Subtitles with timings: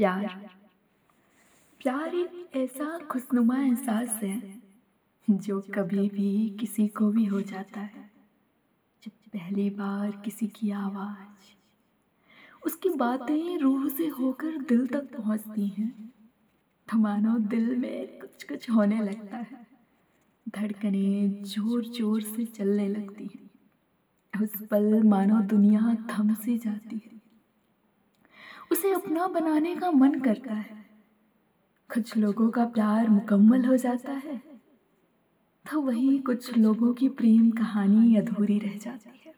[0.00, 0.26] प्यार।
[1.80, 4.60] प्यार एक ऐसा खुशनुमा एहसास है
[5.28, 8.10] जो कभी भी किसी को भी हो जाता है।
[9.02, 11.52] जब पहली बार किसी की आवाज़,
[12.66, 16.12] उसकी बातें रूह से होकर दिल तक पहुँचती हैं
[16.88, 19.66] तो मानो दिल में कुछ कुछ होने लगता है।
[20.48, 27.19] धड़कने ज़ोर ज़ोर से चलने लगती हैं। उस पल मानो दुनिया थम सी जाती है।
[28.72, 30.86] उसे अपना बनाने का मन करता है।
[31.94, 34.42] कुछ लोगों का प्यार मुकम्मल हो जाता है।
[35.72, 39.34] तो वही कुछ लोगों की प्रेम कहानी अधूरी रह जाती है।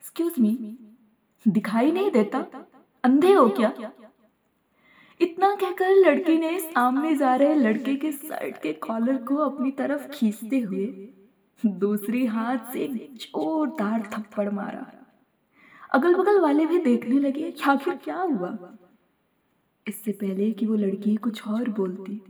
[0.00, 0.78] एक्सक्यूज मी
[1.48, 2.66] दिखाई नहीं देता?
[3.04, 3.92] अंधे हो क्या?
[5.20, 10.08] इतना कहकर लड़की ने सामने जा रहे लड़के के शर्ट के कॉलर को अपनी तरफ़
[10.08, 11.08] खींचते हुए
[11.66, 14.99] दूसरी हाथ से जोरदार थप्पड़ मारा।
[15.90, 18.56] अगल बगल वाले भी देखने लगे, कि आखिर क्या हुआ?
[19.86, 22.20] इससे पहले कि वो लड़की कुछ और बोलती,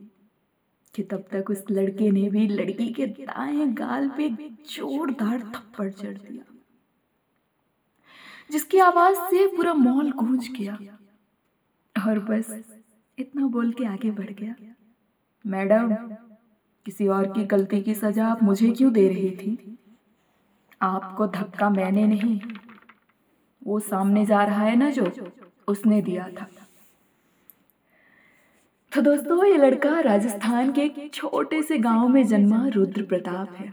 [0.94, 4.28] कि तब तक उस लड़के ने भी लड़की के दाएँ गाल पे
[4.70, 6.44] जोरदार थप्पड़ चढ़ दिया,
[8.50, 10.78] जिसकी आवाज़ से पूरा मॉल गूंज गया
[11.94, 12.53] और बस
[13.19, 14.55] इतना बोल के आगे बढ़ गया,
[15.44, 15.94] मैडम,
[16.86, 19.77] किसी और की गलती की सजा आप मुझे क्यों दे रही थी?
[20.83, 22.41] आपको धक्का मैंने नहीं
[23.62, 25.11] वो सामने जा रहा है ना जो
[25.69, 26.48] उसने दिया था।
[28.92, 33.72] तो दोस्तों, ये लड़का राजस्थान के एक छोटे से गाँव में जन्मा रुद्र प्रताप है।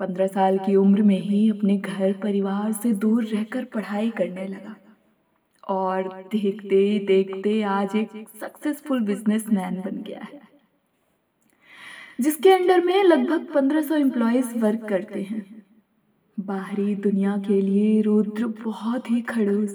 [0.00, 4.74] पंद्रह साल की उम्र में ही अपने घर परिवार से दूर रहकर पढ़ाई करने लगा
[5.64, 10.40] और देखते देखते आज एक सक्सेसफुल बिजनेसमैन बन गया है,
[12.20, 15.59] जिसके अंडर में लगभग पंद्रह सौ एम्प्लॉयज़ वर्क करते हैं।
[16.46, 19.74] बाहरी दुनिया के लिए रुद्र बहुत ही खड़ूस।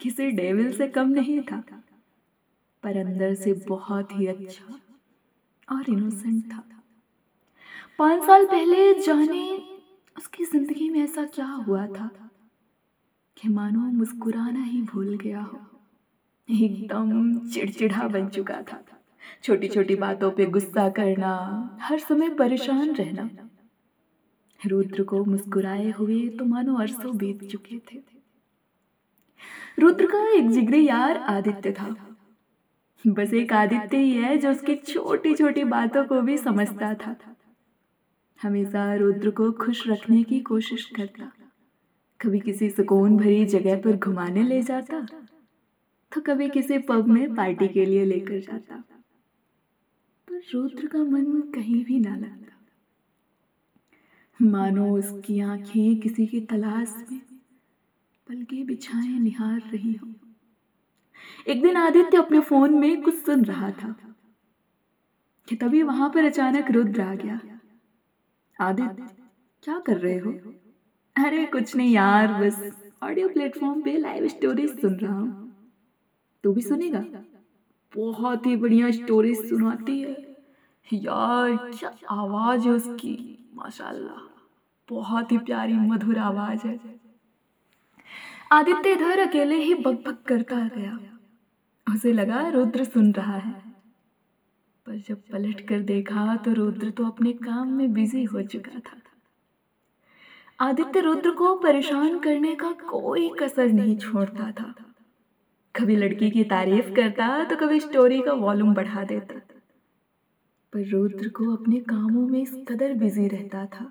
[0.00, 1.62] किसी डेविल से कम नहीं था,
[2.84, 4.78] पर अंदर से बहुत ही अच्छा
[5.68, 6.64] और इनोसेंट था।
[7.98, 9.42] पाँच साल पहले जाने
[10.16, 12.10] उसकी ज़िंदगी में ऐसा क्या हुआ था
[13.36, 15.60] कि मानो मुस्कुराना ही भूल गया हो।
[16.48, 18.82] एकदम चिड़चिड़ा बन चुका था।
[19.44, 23.28] छोटी छोटी बातों पे गुस्सा करना, हर समय परेशान रहना।
[24.66, 28.02] रुद्र को मुस्कुराए हुए तो मानो अरसों बीत चुके थे।
[29.78, 32.16] रुद्र का एक जिगरी यार आदित्य था।
[33.06, 37.16] बस एक आदित्य ही है जो उसकी छोटी छोटी बातों को भी समझता था।
[38.42, 41.32] हमेशा रुद्र को खुश रखने की कोशिश करता।
[42.20, 45.00] कभी किसी सुकून भरी जगह पर घुमाने ले जाता
[46.12, 48.84] तो कभी किसी पब में पार्टी के लिए लेकर जाता।
[50.28, 52.59] पर रुद्र का मन कहीं भी ना लगता।
[54.42, 57.20] मानो उसकी आँखें किसी की तलाश में
[58.28, 60.08] पलके बिछाए निहार रही हो।
[61.48, 64.14] एक दिन आदित्य अपने फ़ोन में कुछ सुन रहा था
[65.48, 67.40] कि तभी वहाँ पर अचानक रुद्र आ गया।
[68.60, 69.08] आदित्य,
[69.62, 70.32] क्या कर रहे हो?
[71.16, 72.70] अरे कुछ नहीं यार, बस
[73.02, 75.52] ऑडियो प्लेटफॉर्म पे लाइव स्टोरीज सुन रहा हूँ।
[76.44, 77.04] तू भी सुनेगा?
[77.96, 80.36] बहुत ही बढ़िया स्टोरीज सुनाती है।
[80.92, 83.36] यार, क्या आवाज़ है उसकी?
[83.60, 84.28] माशाल्लाह।
[84.88, 86.78] बहुत ही प्यारी, मधुर आवाज़ है।
[88.52, 90.98] आदित्य इधर अकेले ही बक बक करता गया।
[91.94, 93.52] उसे लगा रुद्र सुन रहा है।
[94.86, 98.96] पर जब पलट कर देखा तो रुद्र तो अपने काम में बिज़ी हो चुका था।
[100.60, 104.74] आदित्य रुद्र को परेशान करने का कोई कसर नहीं छोड़ता था।
[105.76, 109.49] कभी लड़की की तारीफ़ करता तो कभी स्टोरी का वॉल्यूम बढ़ा देता।
[110.72, 113.90] पर रुद्र को अपने कामों में इस कदर बिज़ी रहता था।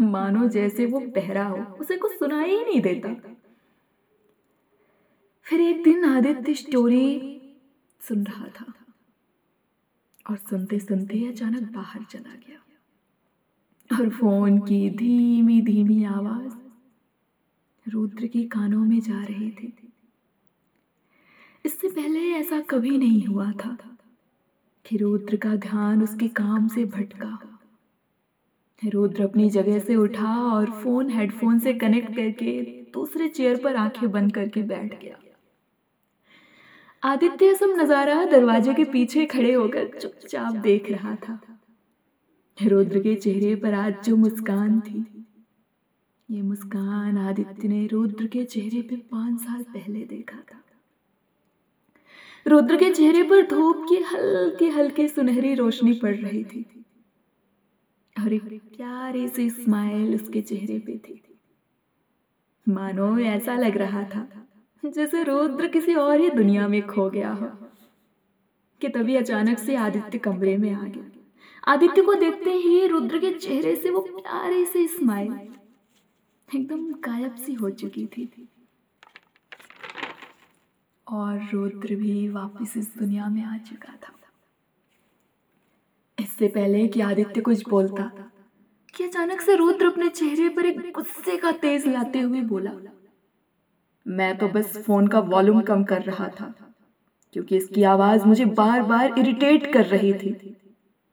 [0.00, 3.14] मानो जैसे वो बहरा हो, उसे कुछ सुनाई ही नहीं देता।
[5.42, 7.40] फिर एक दिन आदित्य स्टोरी
[8.00, 8.74] सुन रहा था
[10.30, 12.58] और सुनते सुनते अचानक बाहर चला गया
[13.98, 16.56] और फ़ोन की धीमी धीमी आवाज़
[17.90, 19.92] रुद्र के कानों में जा रही थी।
[21.66, 23.97] इससे पहले ऐसा कभी नहीं हुआ था।
[24.88, 27.38] कि रुद्र का ध्यान उसके काम से भटका।
[28.82, 32.60] रुद्र अपनी जगह से उठा और फ़ोन हेडफोन से कनेक्ट करके
[32.94, 35.16] दूसरे चेयर पर आँखें बंद करके बैठ गया।
[37.02, 41.38] आदित्य सब नज़ारा दरवाजे के पीछे खड़े होकर चुपचाप देख रहा था।
[42.58, 45.04] रुद्र के चेहरे पर आज जो मुस्कान थी,
[46.28, 50.62] ये मुस्कान आदित्य ने रुद्र के चेहरे पे पाँच साल पहले देखा था।
[52.48, 56.64] रुद्र के चेहरे पर धूप की हल्की हल्की सुनहरी रोशनी पड़ रही थी।
[58.16, 58.44] और एक
[58.76, 61.22] प्यारी सी स्माइल उसके चेहरे पे थी।
[62.66, 64.26] मानो ऐसा लग रहा था,
[64.82, 67.50] जैसे रुद्र किसी और ही दुनिया में खो गया हो,
[68.80, 71.10] कि तभी अचानक से आदित्य कमरे में आ गया।
[71.64, 75.32] आदित्य को देखते ही रुद्र के चेहरे से वो प्यारे से स्माइल
[76.48, 78.48] एकदम गायब सी हो चुकी थी थी।
[81.08, 84.12] और रुद्र भी वापस इस दुनिया में आ चुका था।
[86.18, 88.10] इससे पहले कि आदित्य कुछ बोलता,
[88.94, 92.72] कि अचानक से रुद्र अपने चेहरे पर एक गुस्से का तेज लाते हुए बोला,
[94.06, 96.54] मैं तो बस फ़ोन का वॉल्यूम कम कर रहा था,
[97.34, 100.56] क्योंकि इसकी आवाज़ मुझे बार बार इरिटेट कर रही थी,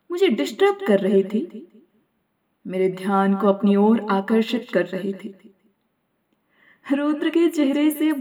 [0.09, 1.67] मुझे डिस्टर्ब कर रही थी,
[2.65, 5.33] मेरे ध्यान को अपनी ओर आकर्षित कर रही थी।
[6.85, 8.11] रुद्र के चेहरे से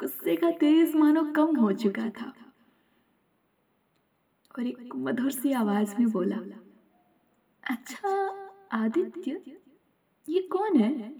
[0.00, 2.32] गुस्से का तेज मानो कम हो चुका था।
[4.50, 6.36] और एक मधुर सी आवाज़ में बोला
[7.64, 8.12] अच्छा
[8.74, 9.40] आदित्य,
[10.28, 11.12] ये कौन है?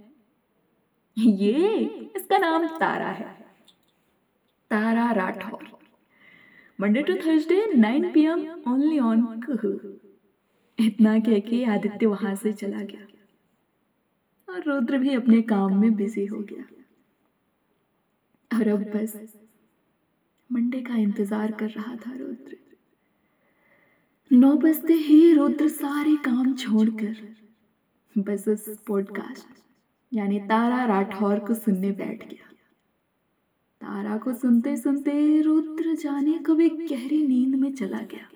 [1.16, 1.84] ये,
[2.16, 3.30] इसका नाम तारा है,
[4.70, 5.68] Tara Rathore.
[6.78, 9.72] Monday to Thursday nine P M only on Kuhu
[10.78, 13.06] इतना कह के आदित्य वहाँ से चला गया
[14.48, 16.64] और रुद्र भी अपने काम में बिज़ी हो गया।
[18.50, 19.12] और अब बस
[20.50, 22.56] मंडे का इंतज़ार कर रहा था रुद्र।
[24.30, 27.16] नौ बजते ही रुद्र सारे काम छोड़कर
[28.16, 29.46] बस उस पॉडकास्ट,
[30.12, 32.46] यानी तारा राठौर को सुनने बैठ गया।
[33.80, 38.28] तारा को सुनते सुनते रुद्र जाने कभी गहरी नींद में चला गया।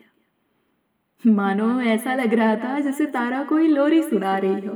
[1.24, 4.74] मानो ऐसा लग रहा था जैसे तारा कोई लोरी सुना रही हो।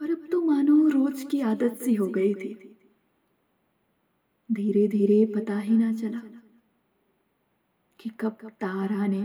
[0.00, 2.63] और अब तो मानो रोज की आदत सी हो गई थी।
[4.54, 6.20] धीरे धीरे पता ही ना चला
[8.00, 9.22] कि कब तारा ने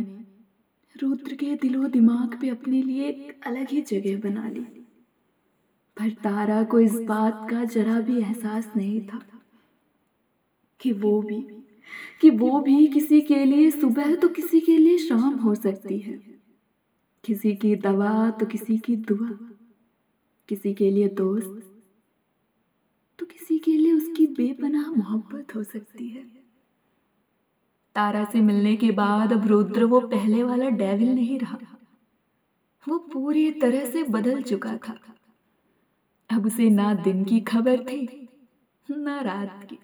[0.95, 4.61] रुद्र के दिलो दिमाग पे अपने लिए एक अलग ही जगह बना ली।
[5.97, 9.21] पर तारा को इस बात का जरा भी एहसास नहीं था
[10.79, 11.41] कि वो भी,
[12.21, 16.17] कि वो भी किसी के लिए सुबह तो किसी के लिए शाम हो सकती है।
[17.23, 19.29] किसी की दवा तो किसी की दुआ,
[20.49, 21.68] किसी के लिए दोस्त
[23.19, 26.23] तो किसी के लिए उसकी बेपनाह मोहब्बत हो सकती है।
[27.95, 31.59] तारा से मिलने के बाद अब रुद्र वो पहले वाला डेविल नहीं रहा।
[32.87, 34.99] वो पूरी तरह से बदल चुका था।
[36.31, 38.29] अब उसे ना दिन की खबर थी,
[38.91, 39.79] ना रात की।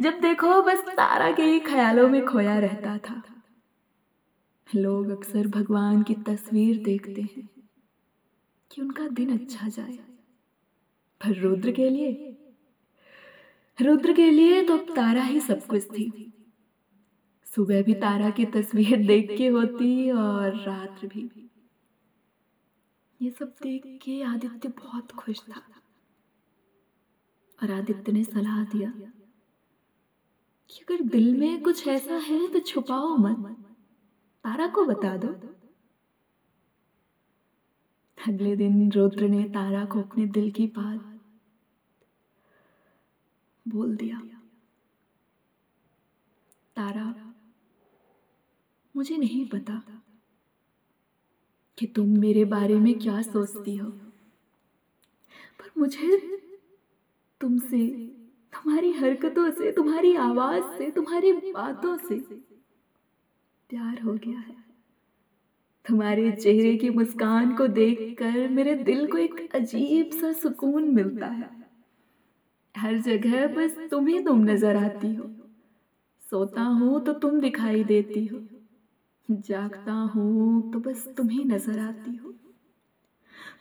[0.00, 3.22] जब देखो, बस तारा के ही ख्यालों में खोया रहता था।
[4.74, 7.48] लोग अक्सर भगवान की तस्वीर देखते हैं
[8.72, 9.98] कि उनका दिन अच्छा जाए।
[11.20, 12.40] पर रुद्र के लिए
[13.80, 16.32] रुद्र के लिए तो तारा ही सब कुछ थी।
[17.46, 21.50] सुबह भी तारा की तस्वीर देख के होती और रात भी।
[23.22, 25.62] ये सब देख के आदित्य बहुत खुश था।
[27.62, 28.90] और आदित्य ने सलाह दिया
[30.70, 33.66] कि अगर दिल में कुछ ऐसा है तो छुपाओ मत।
[34.44, 35.28] तारा को बता दो।
[38.28, 41.13] अगले दिन रुद्र ने तारा को अपने दिल की बात
[43.66, 44.20] बोल दिया।
[46.76, 47.34] तारा,
[48.96, 49.82] मुझे नहीं पता
[51.78, 56.18] कि तुम मेरे बारे में क्या सोचती हो, पर मुझे
[57.40, 57.86] तुमसे,
[58.52, 62.18] तुम्हारी हरकतों से, तुम्हारी आवाज़ से, तुम्हारी बातों से
[63.70, 64.62] प्यार हो गया है।
[65.84, 71.63] तुम्हारे चेहरे की मुस्कान को देखकर मेरे दिल को एक अजीब सा सुकून मिलता है।
[72.74, 75.30] हर जगह बस तुम ही तुम नज़र आती हो।
[76.22, 78.40] सोता हूँ तो तुम दिखाई देती हो।
[79.28, 82.32] जागता हूँ तो बस तुम ही नज़र आती हो।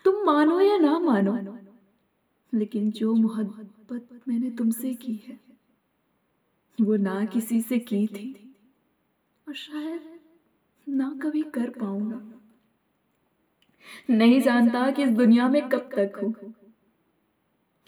[0.06, 1.38] तुम मानो या ना मानो,
[2.54, 5.40] लेकिन जो मोहब्बत मैंने तुमसे की है,
[6.80, 8.56] वो ना किसी से की थी।
[9.48, 10.02] और शायद
[10.88, 12.22] ना कभी कर पाऊँगा।
[14.10, 16.34] नहीं जानता कि इस दुनिया में कब तक हूँ।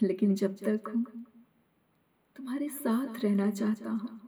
[0.02, 1.04] लेकिन जब तक हूँ,
[2.36, 4.20] तुम्हारे साथ रहना चाहता हूँ।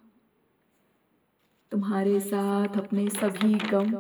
[1.73, 3.91] तुम्हारे साथ अपने सभी गम,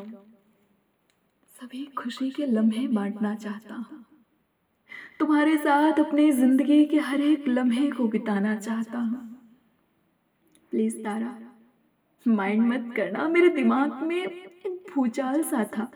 [1.54, 4.04] सभी खुशी के लम्हे बांटना चाहता हूँ।
[5.18, 9.26] तुम्हारे साथ अपनी ज़िंदगी के हर एक लम्हे को बिताना चाहता हूँ।
[10.72, 11.36] प्लीज़ तारा,
[12.26, 15.90] माइंड मत करना, मेरे दिमाग में एक भूचाल सा था।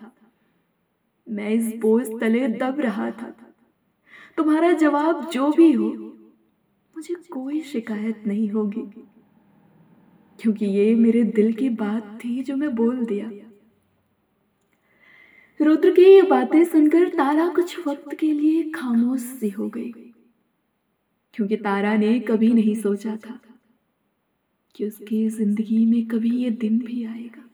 [1.26, 3.34] मैं इस बोझ तले दब रहा था।
[4.38, 5.88] तुम्हारा जवाब जो भी हो,
[6.96, 8.82] मुझे कोई शिकायत नहीं होगी।
[10.38, 13.30] क्योंकि ये मेरे दिल की बात थी जो मैं बोल दिया।
[15.60, 19.92] रुद्र की ये बातें सुनकर तारा कुछ वक्त के लिए खामोश सी हो गई,
[21.34, 23.38] क्योंकि तारा ने कभी नहीं सोचा था
[24.74, 27.48] कि उसकी ज़िंदगी में कभी ये दिन भी आएगा।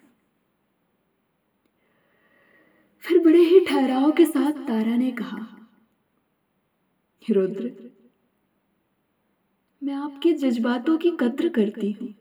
[3.05, 5.47] फिर बड़े ही ठहराव के साथ तारा ने कहा
[7.31, 7.73] रुद्र,
[9.83, 12.15] मैं आपके जज्बातों की कद्र करती हूँ।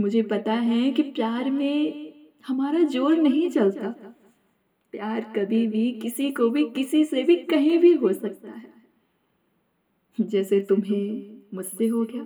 [0.00, 2.12] मुझे पता है कि प्यार में
[2.46, 3.88] हमारा ज़ोर नहीं चलता।
[4.92, 8.74] प्यार कभी भी किसी को भी किसी से भी कहीं भी हो सकता है।
[10.20, 12.24] जैसे तुम्हें मुझसे हो गया।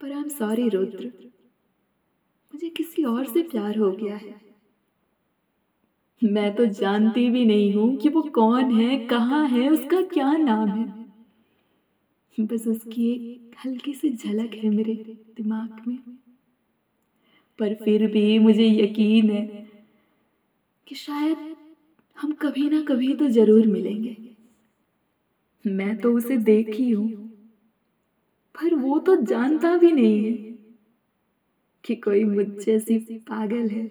[0.00, 1.12] पर आई एम सॉरी रुद्र।
[2.54, 4.43] मुझे किसी और से प्यार हो गया है।
[6.22, 10.68] मैं तो जानती भी नहीं हूँ कि वो कौन है, कहाँ है, उसका क्या नाम
[10.70, 10.86] है।
[12.38, 14.94] बस उसकी एक हल्की सी झलक है मेरे
[15.36, 15.98] दिमाग में।
[17.58, 19.44] पर फिर भी मुझे यकीन है
[20.86, 21.36] कि शायद
[22.16, 24.16] हम कभी ना कभी तो ज़रूर मिलेंगे।
[25.64, 27.08] मैं तो उसे देखी हूँ,
[28.54, 30.36] पर वो तो जानता भी नहीं है
[31.84, 33.88] कि कोई मुझ जैसी पागल है।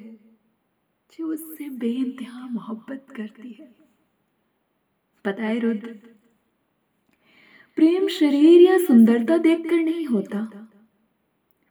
[1.19, 3.75] जो उससे बेइंतहा मोहब्बत करती है।
[5.25, 5.91] पता है रुद्र
[7.75, 10.41] प्रेम शरीर या सुंदरता देखकर नहीं होता।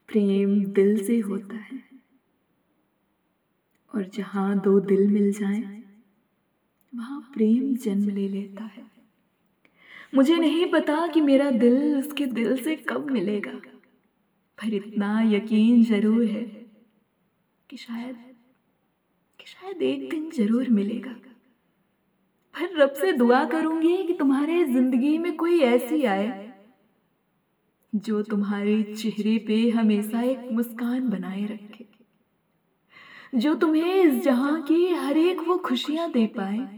[0.09, 1.83] प्रेम दिल से होता है।
[3.95, 5.83] और जहाँ दो दिल मिल जाएँ,
[6.95, 8.85] वहाँ प्रेम जन्म ले लेता है।
[10.15, 13.53] मुझे नहीं पता कि मेरा दिल उसके दिल से कब मिलेगा
[14.59, 16.45] पर इतना यकीन ज़रूर है
[17.71, 18.32] कि शायद
[19.43, 21.17] कि शायद एक दिन ज़रूर मिलेगा।
[22.55, 26.33] पर रब से दुआ करूँगी कि तुम्हारे ज़िंदगी में कोई ऐसी आए,
[27.93, 31.89] जो तुम्हारे चेहरे पे हमेशा एक मुस्कान बनाए रखे,
[33.37, 36.69] जो तुम्हें इस जहाँ की हर एक वो खुशियाँ दे पाए,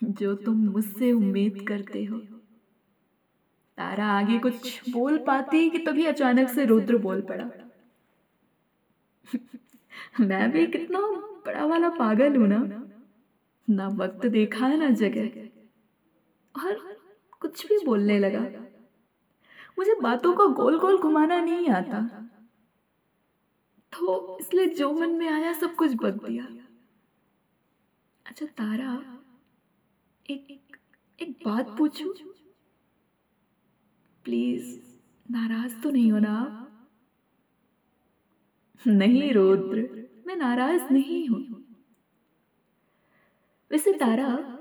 [0.00, 2.22] जो तुम मुझसे उम्मीद करते हो।
[3.78, 7.50] तारा आगे कुछ बोल पाती कि तभी अचानक से रुद्र बोल पड़ा।
[10.20, 11.00] मैं भी कितना
[11.46, 12.88] बड़ा वाला पागल हूँ ना
[13.68, 15.30] ना वक्त देखा, ना जगह।
[16.54, 16.98] और
[17.40, 18.40] कुछ भी बोलने लगा।
[19.78, 22.00] मुझे बातों को गोल गोल घुमाना नहीं आता।
[23.92, 26.46] तो इसलिए जो मन में आया, सब कुछ बक दिया।
[28.26, 29.02] अच्छा तारा,
[30.30, 30.58] एक
[31.18, 32.14] एक बात पूछूँ?
[34.24, 34.76] प्लीज़,
[35.30, 36.36] नाराज़ तो नहीं हो ना
[38.86, 41.64] नहीं, रुद्र। मैं नाराज़ नहीं हूँ।
[43.70, 44.58] वैसे तारा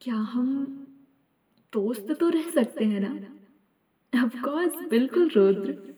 [0.00, 0.66] क्या हम
[1.72, 4.24] दोस्त तो रह सकते हैं ना?
[4.24, 5.94] ऑफ़ कोर्स बिल्कुल रुद्र।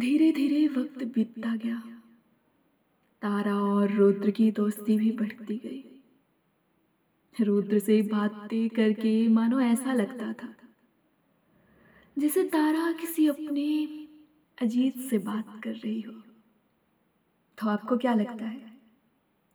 [0.00, 1.82] धीरे धीरे वक्त बीतता गया।
[3.22, 6.02] तारा और रुद्र की दोस्ती भी बढ़ती गई।
[7.40, 10.54] रुद्र से बातें करके मानो ऐसा लगता था।
[12.18, 13.84] जैसे तारा किसी अपने
[14.62, 16.12] अजीत से बात कर रही हो।
[17.58, 18.76] तो आपको क्या लगता है?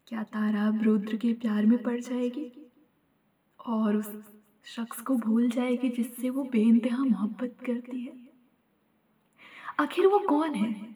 [0.08, 2.72] क्या तारा अब रुद्र के प्यार में पड़ जाएगी?
[3.68, 4.24] और उस
[4.64, 8.30] शख्स को भूल जाएगी जिससे वो बेइंतहा मोहब्बत करती है?
[9.80, 10.96] आखिर वो कौन है?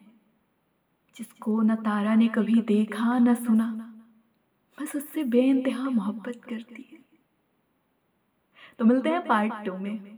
[1.16, 3.94] जिसको न तारा ने कभी देखा, न सुना,
[4.80, 6.98] बस उससे बेइंतहा मोहब्बत करती है।
[8.78, 10.15] तो मिलते हैं पार्ट टू में।